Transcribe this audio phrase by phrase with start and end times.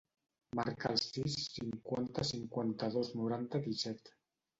[0.59, 4.11] Marca el sis, cinquanta, cinquanta-dos, noranta, disset.